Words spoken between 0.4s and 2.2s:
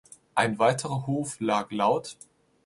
weiterer Hof lag lt.